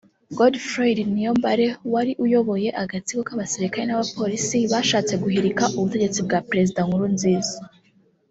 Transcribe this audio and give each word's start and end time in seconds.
Godefroid 0.37 0.97
Niyombare 1.13 1.67
wari 1.93 2.11
uyoboye 2.23 2.69
agatsiko 2.83 3.21
k’abasirikare 3.27 3.83
n’abapolisi 3.87 4.57
bashatse 4.71 5.13
guhirika 5.23 5.63
ubutegetsi 5.77 6.19
bwa 6.25 6.39
Perezida 6.49 6.81
Nkurunziza 6.87 7.55